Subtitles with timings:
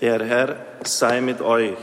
[0.00, 1.76] Der Herr sei mit euch.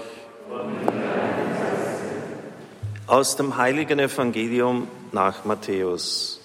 [3.05, 6.41] Aus dem heiligen Evangelium nach Matthäus.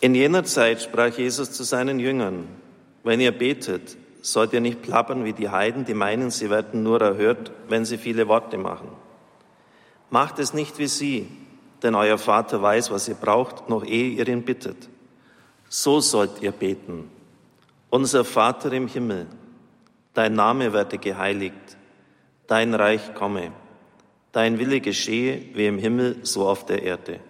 [0.00, 2.46] In jener Zeit sprach Jesus zu seinen Jüngern,
[3.02, 7.00] wenn ihr betet, sollt ihr nicht plappern wie die Heiden, die meinen, sie werden nur
[7.00, 8.88] erhört, wenn sie viele Worte machen.
[10.10, 11.28] Macht es nicht wie sie,
[11.82, 14.90] denn euer Vater weiß, was ihr braucht, noch ehe ihr ihn bittet.
[15.70, 17.15] So sollt ihr beten.
[17.88, 19.26] Unser Vater im Himmel,
[20.12, 21.76] dein Name werde geheiligt,
[22.48, 23.52] dein Reich komme,
[24.32, 27.20] dein Wille geschehe wie im Himmel, so auf der Erde.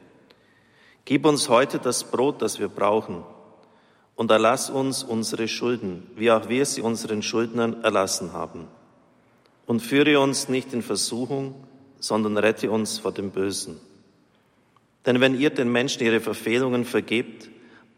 [1.05, 3.23] Gib uns heute das Brot, das wir brauchen,
[4.17, 8.67] und erlass uns unsere Schulden, wie auch wir sie unseren Schuldnern erlassen haben.
[9.67, 11.55] Und führe uns nicht in Versuchung,
[12.01, 13.79] sondern rette uns vor dem Bösen.
[15.05, 17.51] Denn wenn ihr den Menschen ihre Verfehlungen vergebt,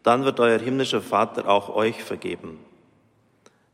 [0.03, 2.59] dann wird euer himmlischer Vater auch euch vergeben.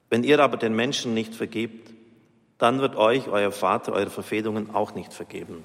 [0.09, 1.91] Wenn ihr aber den Menschen nicht vergebt,
[2.57, 5.63] dann wird euch euer Vater eure Verfehlungen auch nicht vergeben.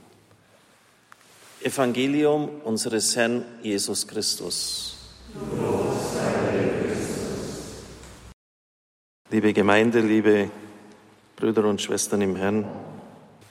[1.63, 4.97] Evangelium unseres Herrn Jesus Christus.
[9.31, 10.51] Liebe Gemeinde, liebe
[11.37, 12.67] Brüder und Schwestern im Herrn,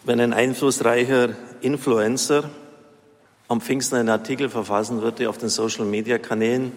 [0.03, 1.29] wenn ein einflussreicher
[1.61, 2.49] Influencer
[3.47, 6.71] am Pfingsten einen Artikel verfassen würde auf den Social-Media-Kanälen,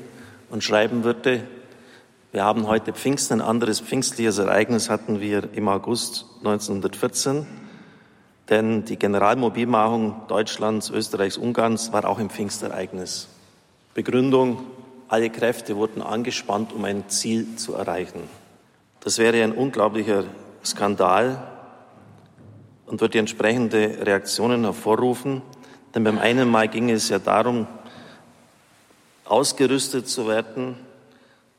[0.52, 1.42] und schreiben würde,
[2.30, 7.46] wir haben heute Pfingsten, ein anderes pfingstliches Ereignis hatten wir im August 1914,
[8.50, 13.28] denn die Generalmobilmachung Deutschlands, Österreichs, Ungarns war auch ein Pfingstereignis.
[13.94, 14.66] Begründung,
[15.08, 18.22] alle Kräfte wurden angespannt, um ein Ziel zu erreichen.
[19.00, 20.24] Das wäre ein unglaublicher
[20.62, 21.48] Skandal
[22.84, 25.40] und würde entsprechende Reaktionen hervorrufen,
[25.94, 27.66] denn beim einen Mal ging es ja darum,
[29.24, 30.76] ausgerüstet zu werden,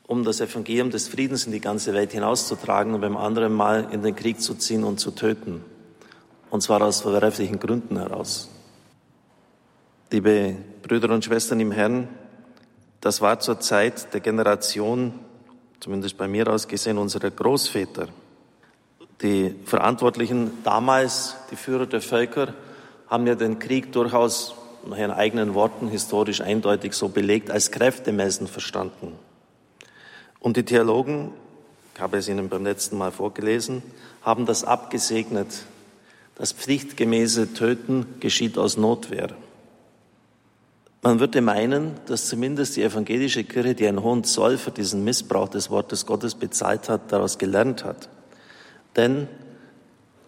[0.06, 4.02] um das Evangelium des Friedens in die ganze Welt hinauszutragen und beim anderen Mal in
[4.04, 5.64] den Krieg zu ziehen und zu töten.
[6.50, 8.50] Und zwar aus verwerflichen Gründen heraus.
[10.12, 12.08] Liebe Brüder und Schwestern im Herrn,
[13.02, 15.14] das war zur Zeit der Generation,
[15.80, 18.08] zumindest bei mir aus gesehen, unserer Großväter.
[19.22, 22.54] Die Verantwortlichen damals, die Führer der Völker,
[23.08, 24.54] haben ja den Krieg durchaus
[24.88, 29.14] nach ihren eigenen Worten historisch eindeutig so belegt, als Kräftemessen verstanden.
[30.40, 31.32] Und die Theologen,
[31.96, 33.82] ich habe es Ihnen beim letzten Mal vorgelesen,
[34.22, 35.48] haben das abgesegnet.
[36.36, 39.30] Das pflichtgemäße Töten geschieht aus Notwehr.
[41.02, 45.50] Man würde meinen, dass zumindest die evangelische Kirche, die einen hohen Zoll für diesen Missbrauch
[45.50, 48.08] des Wortes Gottes bezahlt hat, daraus gelernt hat.
[48.96, 49.28] Denn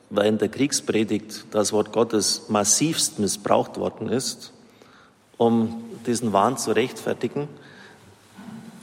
[0.10, 4.54] weil in der Kriegspredigt das Wort Gottes massivst missbraucht worden ist,
[5.38, 7.48] um diesen Wahn zu rechtfertigen,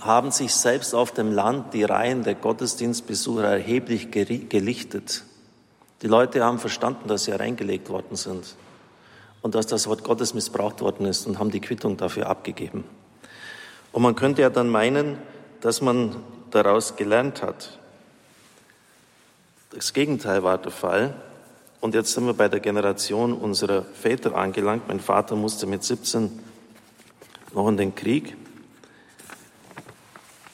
[0.01, 5.25] haben sich selbst auf dem Land die Reihen der Gottesdienstbesucher erheblich gelichtet.
[6.03, 8.57] Die Leute haben verstanden, dass sie reingelegt worden sind
[9.43, 12.85] und dass das Wort Gottes missbraucht worden ist und haben die Quittung dafür abgegeben.
[13.93, 15.19] Und man könnte ja dann meinen,
[15.61, 16.17] dass man
[16.51, 17.79] daraus gelernt hat.
[19.75, 21.15] Das Gegenteil war der Fall.
[21.81, 24.87] Und jetzt sind wir bei der Generation unserer Väter angelangt.
[24.87, 26.31] Mein Vater musste mit 17
[27.55, 28.37] noch in den Krieg.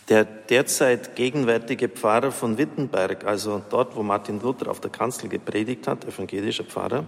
[0.08, 5.88] Der derzeit gegenwärtige Pfarrer von Wittenberg, also dort, wo Martin Luther auf der Kanzel gepredigt
[5.88, 7.04] hat, evangelischer Pfarrer,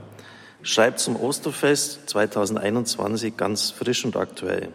[0.62, 4.69] schreibt zum Osterfest 2021 ganz frisch und aktuell.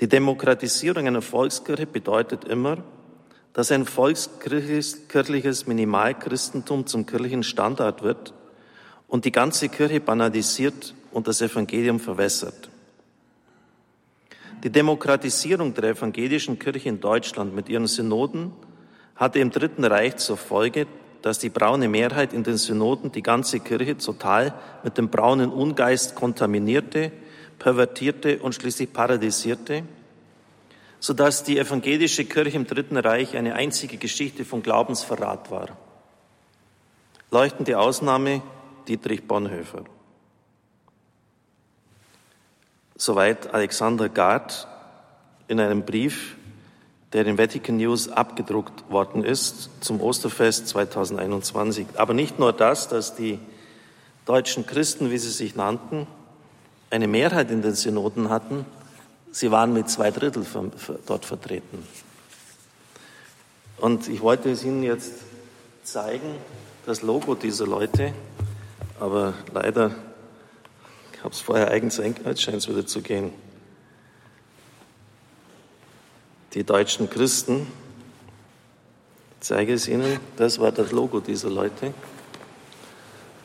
[0.00, 2.78] Die Demokratisierung einer Volkskirche bedeutet immer,
[3.56, 8.34] dass ein volkskirchliches Minimalchristentum zum kirchlichen Standard wird
[9.08, 12.68] und die ganze Kirche banalisiert und das Evangelium verwässert.
[14.62, 18.52] Die Demokratisierung der evangelischen Kirche in Deutschland mit ihren Synoden
[19.14, 20.86] hatte im Dritten Reich zur Folge,
[21.22, 24.52] dass die braune Mehrheit in den Synoden die ganze Kirche total
[24.84, 27.10] mit dem braunen Ungeist kontaminierte,
[27.58, 29.84] pervertierte und schließlich paradisierte
[31.00, 35.76] sodass die evangelische Kirche im Dritten Reich eine einzige Geschichte von Glaubensverrat war.
[37.30, 38.42] Leuchtende Ausnahme
[38.88, 39.84] Dietrich Bonhoeffer.
[42.96, 44.66] Soweit Alexander Gard
[45.48, 46.36] in einem Brief,
[47.12, 51.86] der in Vatican News abgedruckt worden ist zum Osterfest 2021.
[51.96, 53.38] Aber nicht nur das, dass die
[54.24, 56.06] deutschen Christen, wie sie sich nannten,
[56.90, 58.64] eine Mehrheit in den Synoden hatten,
[59.36, 60.46] Sie waren mit zwei Drittel
[61.04, 61.86] dort vertreten.
[63.76, 65.12] Und ich wollte es Ihnen jetzt
[65.84, 66.36] zeigen,
[66.86, 68.14] das Logo dieser Leute,
[68.98, 69.90] aber leider,
[71.12, 73.30] ich habe es vorher eigens eingehalten, scheint es wieder zu gehen.
[76.54, 77.66] Die deutschen Christen,
[79.40, 80.18] zeige es Ihnen.
[80.38, 81.92] Das war das Logo dieser Leute.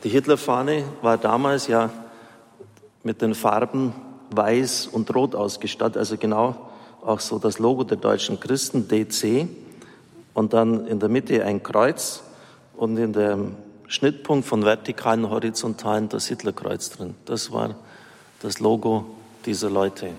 [0.05, 1.89] Die Hitlerfahne war damals ja
[3.03, 3.93] mit den Farben
[4.31, 6.55] weiß und rot ausgestattet, also genau
[7.03, 9.47] auch so das Logo der deutschen Christen, DC,
[10.33, 12.23] und dann in der Mitte ein Kreuz
[12.75, 13.55] und in dem
[13.87, 17.15] Schnittpunkt von vertikalen, horizontalen das Hitlerkreuz drin.
[17.25, 17.75] Das war
[18.41, 19.05] das Logo
[19.45, 20.11] dieser Leute.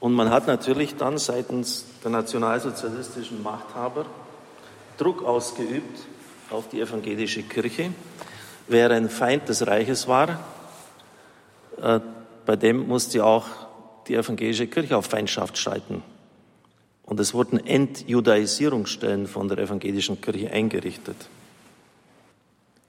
[0.00, 4.04] Und man hat natürlich dann seitens der nationalsozialistischen Machthaber
[4.98, 6.00] Druck ausgeübt
[6.50, 7.92] auf die evangelische Kirche.
[8.68, 10.40] Wer ein Feind des Reiches war,
[11.80, 12.00] äh,
[12.46, 13.46] bei dem musste auch
[14.06, 16.02] die evangelische Kirche auf Feindschaft schalten.
[17.04, 21.16] Und es wurden Entjudaisierungsstellen von der evangelischen Kirche eingerichtet.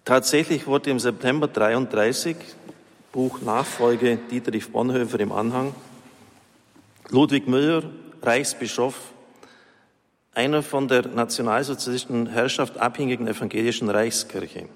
[0.05, 2.35] Tatsächlich wurde im September 33,
[3.11, 5.73] Buch Nachfolge Dietrich Bonhoeffer im Anhang,
[7.09, 7.83] Ludwig Müller,
[8.21, 8.95] Reichsbischof,
[10.33, 14.67] einer von der nationalsozialistischen Herrschaft abhängigen evangelischen Reichskirche.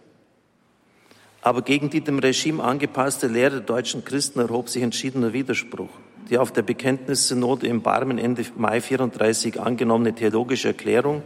[1.42, 5.90] Aber gegen die dem Regime angepasste Lehre der deutschen Christen erhob sich entschiedener Widerspruch.
[6.30, 11.24] Die auf der Bekenntnissynode im Barmen Ende Mai 34 angenommene theologische Erklärung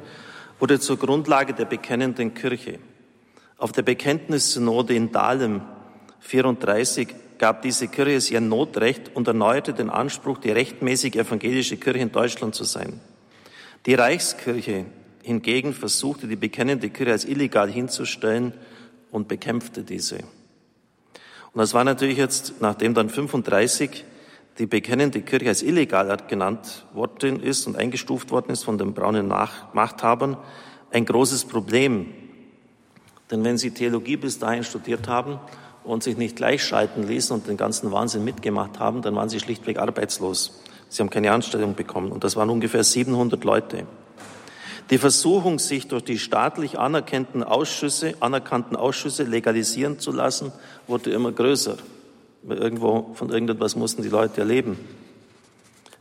[0.59, 2.79] wurde zur Grundlage der bekennenden Kirche.
[3.57, 5.61] Auf der Bekenntnissynode in Dahlem
[6.19, 7.07] 34
[7.37, 12.11] gab diese Kirche es ihr Notrecht und erneuerte den Anspruch, die rechtmäßige evangelische Kirche in
[12.11, 13.01] Deutschland zu sein.
[13.85, 14.85] Die Reichskirche
[15.23, 18.53] hingegen versuchte, die bekennende Kirche als illegal hinzustellen
[19.13, 20.17] und bekämpfte diese.
[20.17, 24.03] Und das war natürlich jetzt, nachdem dann 35
[24.57, 29.27] die bekennende Kirche als illegal genannt worden ist und eingestuft worden ist von den braunen
[29.27, 30.37] Machthabern,
[30.91, 32.07] ein großes Problem.
[33.31, 35.39] Denn wenn Sie Theologie bis dahin studiert haben
[35.83, 39.77] und sich nicht gleichschalten ließen und den ganzen Wahnsinn mitgemacht haben, dann waren Sie schlichtweg
[39.77, 40.61] arbeitslos.
[40.89, 42.11] Sie haben keine Anstellung bekommen.
[42.11, 43.87] Und das waren ungefähr 700 Leute.
[44.89, 50.51] Die Versuchung, sich durch die staatlich anerkannten Ausschüsse, anerkannten Ausschüsse legalisieren zu lassen,
[50.87, 51.77] wurde immer größer.
[52.47, 54.77] Irgendwo, von irgendetwas mussten die Leute erleben.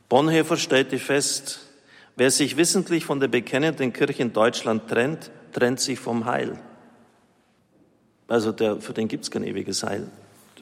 [0.08, 1.60] Bonhoeffer stellte fest,
[2.16, 6.58] wer sich wissentlich von der bekennenden Kirche in Deutschland trennt, trennt sich vom Heil.
[8.28, 10.08] Also der, für den gibt es kein ewiges Heil.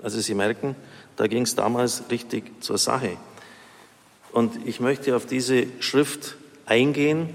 [0.02, 0.76] Also Sie merken,
[1.16, 3.16] da ging es damals richtig zur Sache.
[4.32, 7.30] Und ich möchte auf diese Schrift eingehen.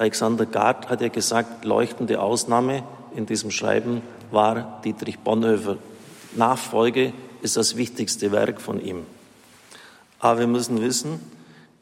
[0.00, 4.00] Alexander Gard hat ja gesagt, leuchtende Ausnahme in diesem Schreiben
[4.30, 5.76] war Dietrich Bonhoeffer.
[6.34, 7.12] Nachfolge
[7.42, 9.04] ist das wichtigste Werk von ihm.
[10.18, 11.20] Aber wir müssen wissen,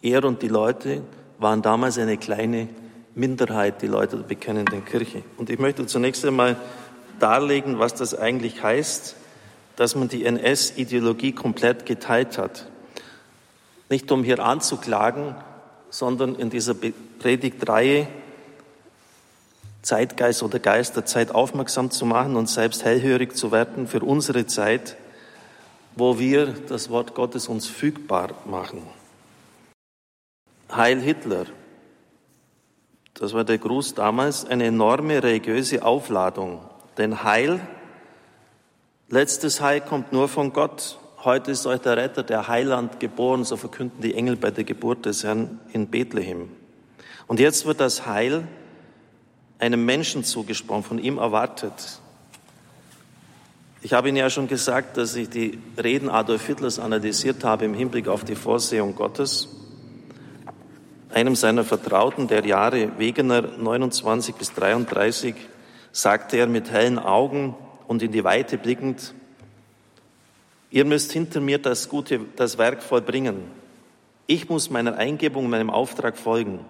[0.03, 1.03] er und die Leute
[1.39, 2.69] waren damals eine kleine
[3.15, 5.23] Minderheit, die Leute der bekennenden Kirche.
[5.37, 6.57] Und ich möchte zunächst einmal
[7.21, 9.15] darlegen, was das eigentlich heißt,
[9.77, 12.67] dass man die NS-Ideologie komplett geteilt hat.
[13.89, 15.37] Nicht um hier anzuklagen,
[15.91, 16.75] sondern in dieser
[17.19, 18.09] Predigtreihe
[19.83, 24.47] Zeitgeist oder Geist der Zeit aufmerksam zu machen und selbst hellhörig zu werden für unsere
[24.47, 24.97] Zeit,
[25.97, 28.83] wo wir das Wort Gottes uns fügbar machen.
[30.71, 31.47] Heil Hitler.
[33.15, 36.61] Das war der Gruß damals, eine enorme religiöse Aufladung.
[36.99, 37.61] Denn Heil,
[39.09, 40.99] letztes Heil kommt nur von Gott.
[41.25, 45.07] Heute ist euch der Retter, der Heiland geboren, so verkünden die Engel bei der Geburt
[45.07, 46.51] des Herrn in Bethlehem.
[47.29, 48.49] Und jetzt wird das Heil
[49.59, 52.01] einem Menschen zugesprochen, von ihm erwartet.
[53.83, 57.75] Ich habe Ihnen ja schon gesagt, dass ich die Reden Adolf Hitlers analysiert habe im
[57.75, 59.49] Hinblick auf die Vorsehung Gottes.
[61.11, 65.35] Einem seiner Vertrauten der Jahre Wegener 29 bis 33
[65.93, 67.55] sagte er mit hellen Augen
[67.87, 69.15] und in die Weite blickend,
[70.71, 73.45] ihr müsst hinter mir das gute, das Werk vollbringen.
[74.27, 76.61] Ich muss meiner Eingebung, meinem Auftrag folgen.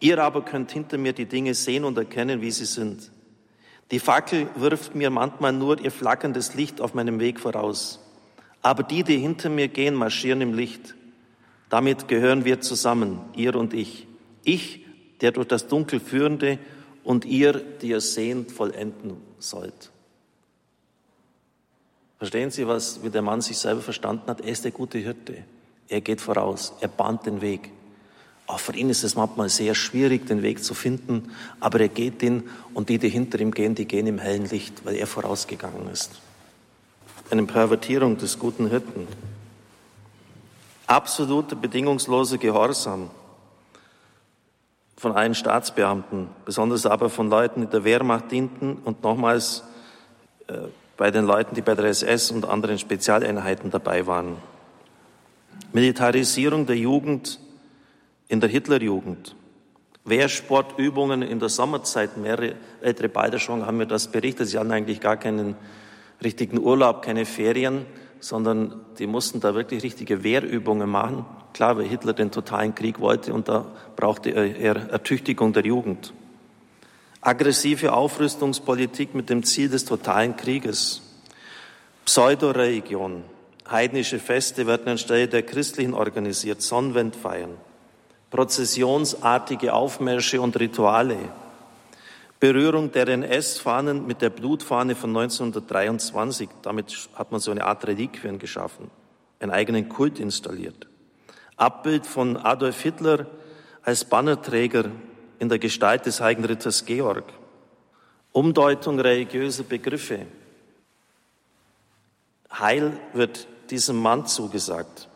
[0.00, 3.10] Ihr aber könnt hinter mir die Dinge sehen und erkennen, wie sie sind.
[3.90, 8.00] Die Fackel wirft mir manchmal nur ihr flackerndes Licht auf meinem Weg voraus.
[8.62, 10.94] Aber die, die hinter mir gehen, marschieren im Licht.
[11.70, 14.06] Damit gehören wir zusammen, ihr und ich.
[14.44, 14.84] Ich,
[15.20, 16.58] der durch das Dunkel führende,
[17.08, 19.90] und ihr, die ihr sehend vollenden sollt.
[22.18, 24.42] Verstehen Sie, was, wie der Mann sich selber verstanden hat?
[24.42, 25.44] Er ist der gute Hirte.
[25.88, 26.74] Er geht voraus.
[26.80, 27.70] Er bahnt den Weg.
[28.48, 32.22] Auch für ihn ist es manchmal sehr schwierig, den Weg zu finden, aber er geht
[32.22, 35.86] ihn und die, die hinter ihm gehen, die gehen im hellen Licht, weil er vorausgegangen
[35.90, 36.22] ist.
[37.30, 39.06] Eine Pervertierung des guten Hirten.
[40.86, 43.10] Absolute bedingungslose Gehorsam
[44.96, 49.62] von allen Staatsbeamten, besonders aber von Leuten, die der Wehrmacht dienten und nochmals
[50.46, 50.54] äh,
[50.96, 54.36] bei den Leuten, die bei der SS und anderen Spezialeinheiten dabei waren.
[55.74, 57.38] Militarisierung der Jugend
[58.28, 59.34] in der Hitlerjugend,
[60.04, 62.16] Wehrsportübungen in der Sommerzeit.
[62.16, 64.48] Mehrere ältere Balderschwang haben mir das berichtet.
[64.48, 65.56] Sie hatten eigentlich gar keinen
[66.22, 67.86] richtigen Urlaub, keine Ferien,
[68.20, 71.24] sondern die mussten da wirklich richtige Wehrübungen machen.
[71.54, 73.66] Klar, weil Hitler den totalen Krieg wollte und da
[73.96, 76.12] brauchte er Ertüchtigung der Jugend.
[77.20, 81.02] Aggressive Aufrüstungspolitik mit dem Ziel des totalen Krieges.
[82.04, 83.24] Pseudoreligion.
[83.68, 87.56] Heidnische Feste werden anstelle der christlichen organisiert, Sonnenwendfeiern
[88.30, 91.16] prozessionsartige Aufmärsche und Rituale,
[92.40, 96.48] Berührung der NS-Fahnen mit der Blutfahne von 1923.
[96.62, 98.90] Damit hat man so eine Art Reliquien geschaffen,
[99.40, 100.86] einen eigenen Kult installiert.
[101.56, 103.26] Abbild von Adolf Hitler
[103.82, 104.84] als Bannerträger
[105.40, 107.24] in der Gestalt des Heiligen Ritters Georg.
[108.32, 110.26] Umdeutung religiöser Begriffe.
[112.52, 115.07] Heil wird diesem Mann zugesagt.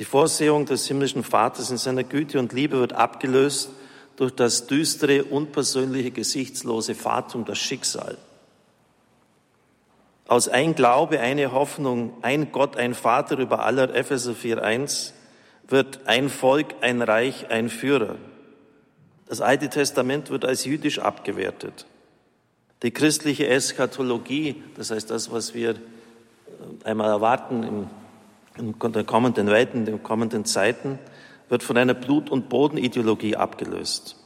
[0.00, 3.68] Die Vorsehung des himmlischen Vaters in seiner Güte und Liebe wird abgelöst
[4.16, 8.16] durch das düstere, unpersönliche, gesichtslose Fatum, das Schicksal.
[10.26, 15.12] Aus ein Glaube, eine Hoffnung, ein Gott, ein Vater über aller, Epheser 4.1,
[15.68, 18.16] wird ein Volk, ein Reich, ein Führer.
[19.28, 21.84] Das Alte Testament wird als jüdisch abgewertet.
[22.82, 25.74] Die christliche Eschatologie, das heißt das, was wir
[26.84, 27.90] einmal erwarten im
[28.60, 30.98] in den kommenden Welten, in den kommenden Zeiten,
[31.48, 34.16] wird von einer Blut- und Bodenideologie abgelöst.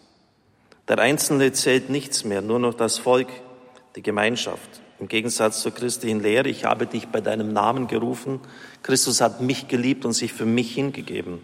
[0.88, 3.28] Der Einzelne zählt nichts mehr, nur noch das Volk,
[3.96, 4.82] die Gemeinschaft.
[5.00, 8.40] Im Gegensatz zur christlichen Lehre, ich habe dich bei deinem Namen gerufen,
[8.82, 11.40] Christus hat mich geliebt und sich für mich hingegeben.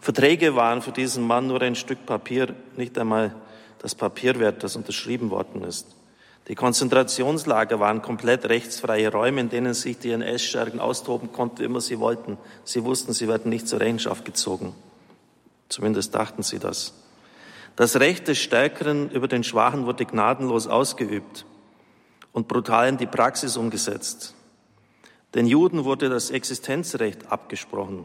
[0.00, 3.34] Verträge waren für diesen Mann nur ein Stück Papier, nicht einmal
[3.78, 5.86] das Papier wert, das unterschrieben worden ist.
[6.48, 11.80] Die Konzentrationslager waren komplett rechtsfreie Räume, in denen sich die NS-Schergen austoben konnten, wie immer
[11.80, 12.36] sie wollten.
[12.64, 14.74] Sie wussten, sie werden nicht zur Rechenschaft gezogen.
[15.68, 16.94] Zumindest dachten sie das.
[17.76, 21.46] Das Recht des Stärkeren über den Schwachen wurde gnadenlos ausgeübt
[22.32, 24.34] und brutal in die Praxis umgesetzt.
[25.34, 28.04] Den Juden wurde das Existenzrecht abgesprochen.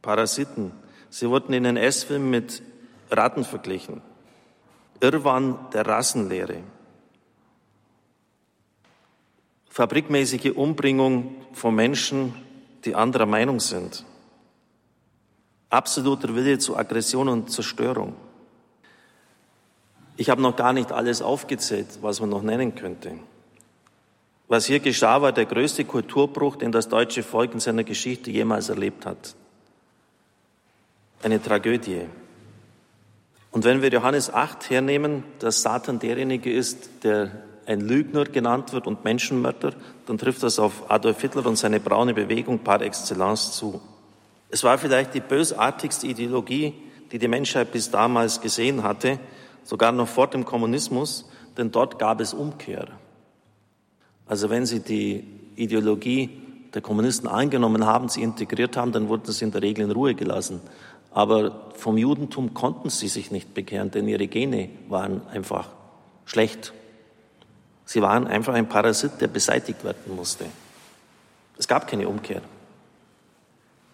[0.00, 0.72] Parasiten.
[1.10, 2.62] Sie wurden in den S-Filmen mit
[3.10, 4.00] Ratten verglichen.
[5.00, 6.62] Irrwahn der Rassenlehre.
[9.74, 12.32] Fabrikmäßige Umbringung von Menschen,
[12.84, 14.04] die anderer Meinung sind.
[15.68, 18.14] Absoluter Wille zu Aggression und Zerstörung.
[20.16, 23.14] Ich habe noch gar nicht alles aufgezählt, was man noch nennen könnte.
[24.46, 28.68] Was hier geschah, war der größte Kulturbruch, den das deutsche Volk in seiner Geschichte jemals
[28.68, 29.34] erlebt hat.
[31.20, 32.02] Eine Tragödie.
[33.50, 37.32] Und wenn wir Johannes 8 hernehmen, dass Satan derjenige ist, der
[37.66, 39.72] ein Lügner genannt wird und Menschenmörder,
[40.06, 43.80] dann trifft das auf Adolf Hitler und seine braune Bewegung par excellence zu.
[44.50, 46.74] Es war vielleicht die bösartigste Ideologie,
[47.10, 49.18] die die Menschheit bis damals gesehen hatte,
[49.62, 52.88] sogar noch vor dem Kommunismus, denn dort gab es Umkehr.
[54.26, 55.24] Also wenn Sie die
[55.56, 56.30] Ideologie
[56.74, 60.14] der Kommunisten angenommen haben, sie integriert haben, dann wurden sie in der Regel in Ruhe
[60.14, 60.60] gelassen.
[61.12, 65.68] Aber vom Judentum konnten sie sich nicht bekehren, denn ihre Gene waren einfach
[66.24, 66.72] schlecht.
[67.84, 70.46] Sie waren einfach ein Parasit, der beseitigt werden musste.
[71.58, 72.42] Es gab keine Umkehr.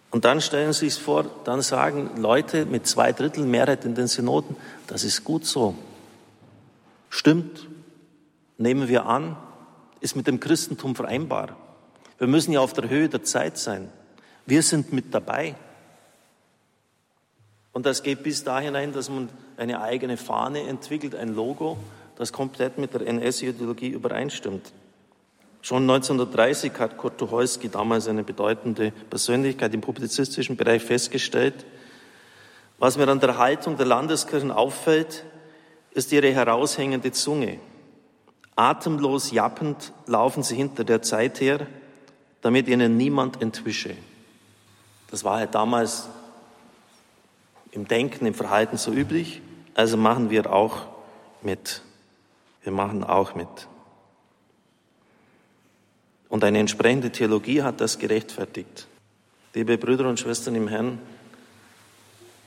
[0.09, 4.07] Und dann stellen Sie sich vor, dann sagen Leute mit zwei Drittel Mehrheit in den
[4.07, 4.55] Synoden,
[4.87, 5.75] das ist gut so.
[7.09, 7.67] Stimmt,
[8.57, 9.37] nehmen wir an,
[10.01, 11.55] ist mit dem Christentum vereinbar.
[12.17, 13.89] Wir müssen ja auf der Höhe der Zeit sein.
[14.45, 15.55] Wir sind mit dabei.
[17.71, 21.77] Und das geht bis dahin ein, dass man eine eigene Fahne entwickelt, ein Logo,
[22.15, 24.71] das komplett mit der NS-Ideologie übereinstimmt.
[25.61, 31.65] Schon 1930 hat Kurt Tucholsky, damals eine bedeutende Persönlichkeit im publizistischen Bereich, festgestellt,
[32.79, 35.23] was mir an der Haltung der Landeskirchen auffällt,
[35.91, 37.59] ist ihre heraushängende Zunge.
[38.55, 41.67] Atemlos jappend laufen sie hinter der Zeit her,
[42.41, 43.95] damit ihnen niemand entwische.
[45.11, 46.09] Das war halt damals
[47.71, 49.41] im Denken, im Verhalten so üblich,
[49.75, 50.87] also machen wir auch
[51.43, 51.83] mit.
[52.63, 53.67] Wir machen auch mit.
[56.29, 58.87] Und eine entsprechende Theologie hat das gerechtfertigt.
[59.53, 60.99] Liebe Brüder und Schwestern im Herrn,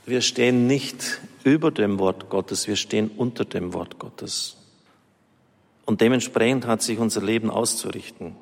[0.06, 4.56] wir stehen nicht über dem Wort Gottes, wir stehen unter dem Wort Gottes.
[5.84, 8.36] Und dementsprechend hat sich unser Leben auszurichten.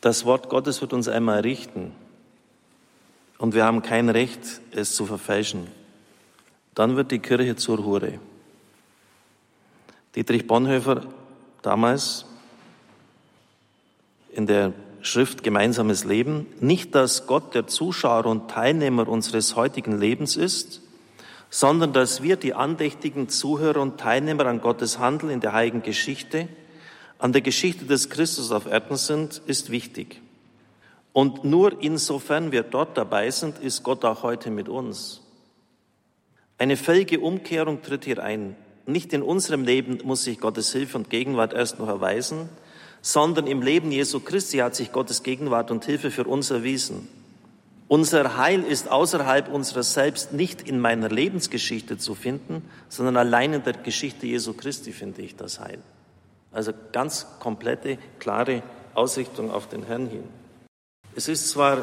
[0.00, 1.92] Das Wort Gottes wird uns einmal richten
[3.36, 5.66] und wir haben kein Recht, es zu verfälschen.
[6.74, 8.20] Dann wird die Kirche zur Hure.
[10.16, 11.02] Dietrich Bonhoeffer
[11.62, 12.24] damals
[14.32, 20.36] in der Schrift Gemeinsames Leben, nicht dass Gott der Zuschauer und Teilnehmer unseres heutigen Lebens
[20.36, 20.82] ist,
[21.48, 26.48] sondern dass wir die andächtigen Zuhörer und Teilnehmer an Gottes Handeln in der heiligen Geschichte,
[27.18, 30.20] an der Geschichte des Christus auf Erden sind, ist wichtig.
[31.12, 35.22] Und nur insofern wir dort dabei sind, ist Gott auch heute mit uns.
[36.58, 38.56] Eine völlige Umkehrung tritt hier ein.
[38.90, 42.48] Nicht in unserem Leben muss sich Gottes Hilfe und Gegenwart erst noch erweisen,
[43.02, 47.08] sondern im Leben Jesu Christi hat sich Gottes Gegenwart und Hilfe für uns erwiesen.
[47.88, 53.64] Unser Heil ist außerhalb unserer selbst nicht in meiner Lebensgeschichte zu finden, sondern allein in
[53.64, 55.78] der Geschichte Jesu Christi finde ich das Heil.
[56.52, 58.62] Also ganz komplette, klare
[58.94, 60.24] Ausrichtung auf den Herrn hin.
[61.16, 61.78] Es ist zwar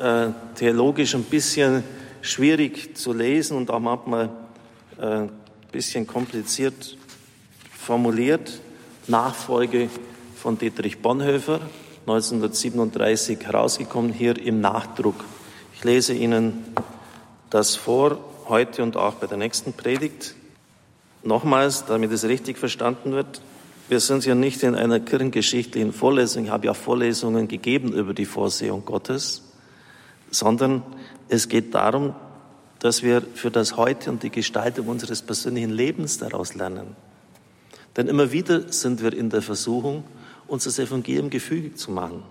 [0.00, 1.84] äh, theologisch ein bisschen
[2.22, 4.30] schwierig zu lesen und auch manchmal
[5.00, 5.26] äh,
[5.72, 6.96] bisschen kompliziert
[7.72, 8.60] formuliert,
[9.06, 9.88] Nachfolge
[10.36, 11.60] von Dietrich Bonhoeffer,
[12.06, 15.24] 1937 herausgekommen, hier im Nachdruck.
[15.74, 16.64] Ich lese Ihnen
[17.50, 20.34] das vor, heute und auch bei der nächsten Predigt.
[21.22, 23.40] Nochmals, damit es richtig verstanden wird,
[23.88, 28.24] wir sind ja nicht in einer kirchengeschichtlichen Vorlesung, ich habe ja Vorlesungen gegeben über die
[28.24, 29.42] Vorsehung Gottes,
[30.30, 30.82] sondern
[31.28, 32.14] es geht darum,
[32.80, 36.96] dass wir für das Heute und die Gestaltung unseres persönlichen Lebens daraus lernen.
[37.96, 40.04] Denn immer wieder sind wir in der Versuchung,
[40.46, 42.22] uns das Evangelium gefügig zu machen.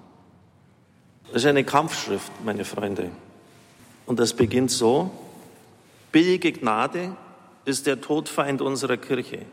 [1.27, 3.11] Das ist eine Kampfschrift, meine Freunde.
[4.07, 5.11] Und das beginnt so,
[6.11, 7.15] billige Gnade
[7.65, 9.45] ist der Todfeind unserer Kirche.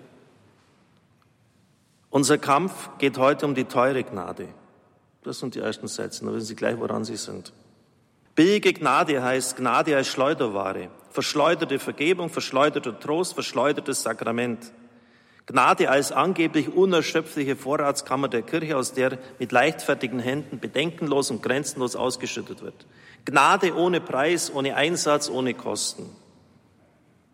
[2.09, 4.49] Unser Kampf geht heute um die teure Gnade.
[5.23, 7.53] Das sind die ersten Sätze, da wissen Sie gleich, woran Sie sind.
[8.37, 14.73] Billige Gnade heißt Gnade als Schleuderware, verschleuderte Vergebung, verschleuderter Trost, verschleudertes Sakrament.
[15.47, 21.97] Gnade als angeblich unerschöpfliche Vorratskammer der Kirche, aus der mit leichtfertigen Händen bedenkenlos und grenzenlos
[21.97, 22.87] ausgeschüttet wird.
[23.25, 26.05] Gnade ohne Preis, ohne Einsatz, ohne Kosten.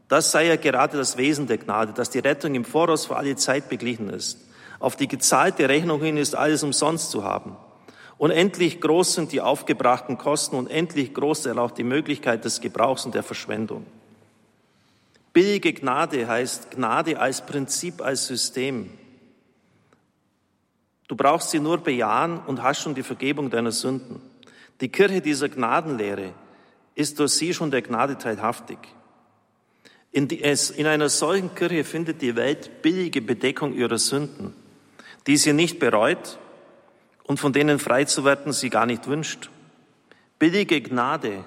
[0.07, 3.35] Das sei ja gerade das Wesen der Gnade, dass die Rettung im Voraus für alle
[3.35, 4.39] Zeit beglichen ist.
[4.79, 7.57] Auf die gezahlte Rechnung hin ist alles umsonst zu haben.
[8.23, 13.17] Unendlich groß sind die aufgebrachten Kosten, unendlich groß ist auch die Möglichkeit des Gebrauchs und
[13.17, 13.85] der Verschwendung.
[15.33, 18.91] Billige Gnade heißt Gnade als Prinzip, als System.
[21.09, 24.23] Du brauchst sie nur bejahen und hast schon die Vergebung deiner Sünden.
[24.81, 26.33] Die Kirche dieser Gnadenlehre
[26.95, 28.79] ist durch sie schon der Gnade teilhaftig.
[30.13, 30.43] In, die,
[30.77, 34.55] in einer solchen Kirche findet die Welt billige Bedeckung ihrer Sünden,
[35.27, 36.39] die sie nicht bereut
[37.33, 39.49] und von denen frei zu werden sie gar nicht wünscht.
[40.39, 41.47] Billige Gnade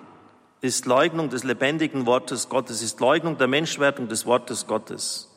[0.59, 5.29] ist Leugnung des lebendigen Wortes Gottes, ist Leugnung der Menschwerdung des Wortes Gottes.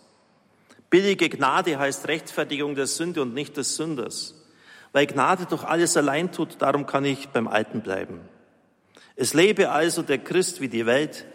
[0.89, 4.43] Billige Gnade heißt Rechtfertigung der Sünde und nicht des Sünders.
[4.93, 8.19] Weil Gnade doch alles allein tut, darum kann ich beim Alten bleiben.
[9.17, 11.27] Es lebe also der Christ wie die Welt.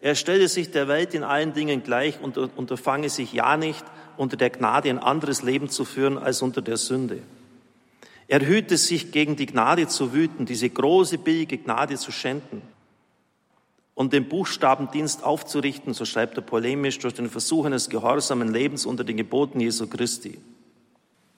[0.00, 3.84] Er stelle sich der Welt in allen Dingen gleich und unterfange sich ja nicht,
[4.16, 7.20] unter der Gnade ein anderes Leben zu führen als unter der Sünde.
[8.32, 12.62] Er hüte sich gegen die Gnade zu wüten, diese große, billige Gnade zu schänden
[13.94, 19.04] und den Buchstabendienst aufzurichten, so schreibt er polemisch, durch den Versuch eines gehorsamen Lebens unter
[19.04, 20.38] den Geboten Jesu Christi.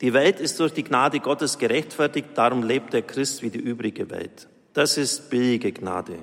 [0.02, 4.08] Die Welt ist durch die Gnade Gottes gerechtfertigt, darum lebt der Christ wie die übrige
[4.10, 4.46] Welt.
[4.72, 6.20] Das ist billige Gnade.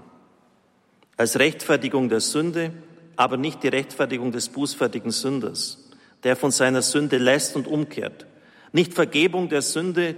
[1.18, 2.72] Als Rechtfertigung der Sünde,
[3.18, 5.90] aber nicht die Rechtfertigung des bußfertigen Sünders,
[6.24, 8.26] der von seiner Sünde lässt und umkehrt.
[8.72, 10.16] Nicht Vergebung der Sünde,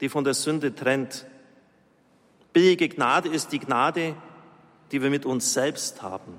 [0.00, 1.26] die von der Sünde trennt.
[2.52, 4.14] Billige Gnade ist die Gnade,
[4.92, 6.34] die wir mit uns selbst haben.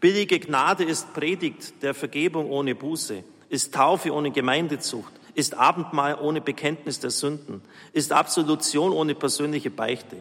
[0.00, 6.40] Billige Gnade ist Predigt der Vergebung ohne Buße, ist Taufe ohne Gemeindezucht, ist Abendmahl ohne
[6.40, 10.16] Bekenntnis der Sünden, ist Absolution ohne persönliche Beichte.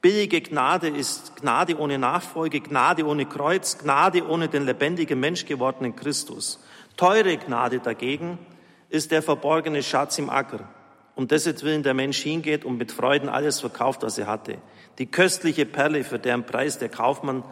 [0.00, 5.96] Billige Gnade ist Gnade ohne Nachfolge, Gnade ohne Kreuz, Gnade ohne den lebendigen Mensch gewordenen
[5.96, 6.60] Christus.
[6.96, 8.38] Teure Gnade dagegen
[8.88, 10.68] ist der verborgene Schatz im Acker,
[11.18, 14.58] um dessen Willen der Mensch hingeht und mit Freuden alles verkauft, was er hatte
[14.98, 17.44] die köstliche Perle, für deren Preis der Kaufmann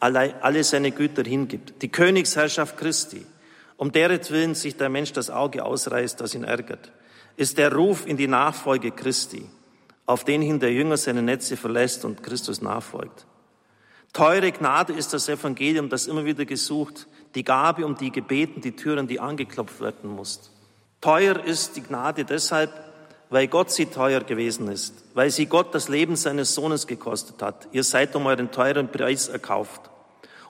[0.00, 3.26] alle seine Güter hingibt, die Königsherrschaft Christi,
[3.76, 6.90] um deretwillen sich der Mensch das Auge ausreißt, das ihn ärgert,
[7.36, 9.46] ist der Ruf in die Nachfolge Christi,
[10.06, 13.26] auf den hin der Jünger seine Netze verlässt und Christus nachfolgt.
[14.12, 18.74] Teure Gnade ist das Evangelium, das immer wieder gesucht, die Gabe, um die gebeten, die
[18.74, 20.50] Türen, die angeklopft werden muss.
[21.00, 22.72] Teuer ist die Gnade deshalb,
[23.30, 27.68] weil Gott sie teuer gewesen ist, weil sie Gott das Leben seines Sohnes gekostet hat.
[27.70, 29.82] Ihr seid um euren teuren Preis erkauft.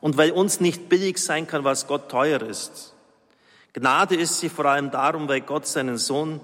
[0.00, 2.94] Und weil uns nicht billig sein kann, was Gott teuer ist.
[3.74, 6.40] Gnade ist sie vor allem darum, weil Gott seinen Sohn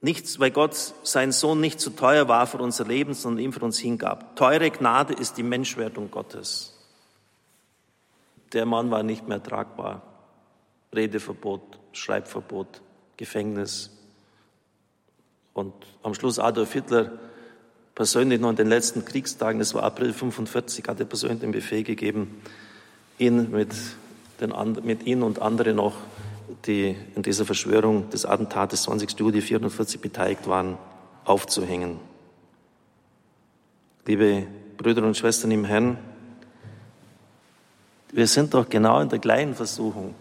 [0.00, 3.64] nicht, weil Gott seinen Sohn nicht zu teuer war für unser Leben, sondern ihm für
[3.64, 4.34] uns hingab.
[4.34, 6.76] Teure Gnade ist die Menschwerdung Gottes.
[8.52, 10.02] der Mann war nicht mehr tragbar.
[10.92, 12.82] Redeverbot, Schreibverbot,
[13.16, 14.01] Gefängnis.
[15.54, 17.12] Und am Schluss Adolf Hitler
[17.94, 21.82] persönlich noch in den letzten Kriegstagen, das war April 45, hat er persönlich den Befehl
[21.82, 22.40] gegeben,
[23.18, 23.70] ihn mit,
[24.40, 25.94] den, mit ihn und anderen noch,
[26.66, 29.18] die in dieser Verschwörung des Attentates 20.
[29.18, 30.78] Juli 44 beteiligt waren,
[31.24, 31.98] aufzuhängen.
[34.06, 35.98] Liebe Brüder und Schwestern im Herrn,
[38.12, 40.14] wir sind doch genau in der gleichen Versuchung.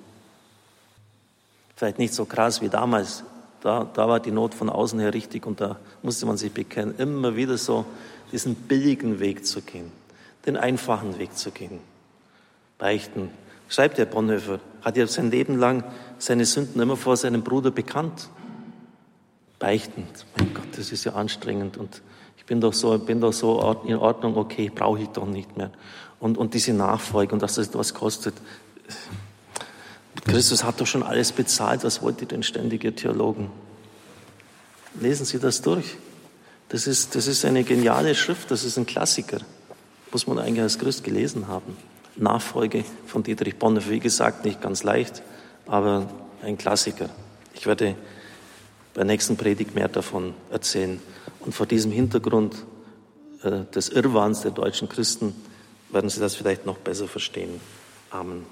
[1.76, 3.24] Vielleicht nicht so krass wie damals.
[3.62, 6.96] Da, da war die Not von außen her richtig und da musste man sich bekennen,
[6.98, 7.86] immer wieder so
[8.32, 9.92] diesen billigen Weg zu gehen,
[10.46, 11.80] den einfachen Weg zu gehen.
[12.78, 13.30] Beichten.
[13.70, 15.84] Schreibt der Bonhoeffer, hat ja sein Leben lang
[16.18, 18.30] seine Sünden immer vor seinem Bruder bekannt.
[19.60, 20.08] Beichten.
[20.38, 22.02] Mein Gott, das ist ja anstrengend und
[22.38, 25.72] ich bin doch so, bin doch so in Ordnung, okay, brauche ich doch nicht mehr
[26.20, 28.34] und, und diese Nachfolge und dass das etwas kostet.
[30.26, 31.84] Christus hat doch schon alles bezahlt.
[31.84, 33.50] Was wollt ihr denn ständig, ihr Theologen?
[35.00, 35.98] Lesen Sie das durch.
[36.70, 39.40] Das ist, das ist eine geniale Schrift, das ist ein Klassiker.
[40.12, 41.76] Muss man eigentlich als Christ gelesen haben.
[42.16, 45.22] Nachfolge von Dietrich Bonhoeffer, wie gesagt, nicht ganz leicht,
[45.66, 46.10] aber
[46.42, 47.10] ein Klassiker.
[47.54, 47.96] Ich werde
[48.94, 51.02] bei der nächsten Predigt mehr davon erzählen.
[51.40, 52.56] Und vor diesem Hintergrund
[53.44, 55.34] äh, des Irrwahns der deutschen Christen
[55.90, 57.60] werden Sie das vielleicht noch besser verstehen.
[58.10, 58.46] Amen.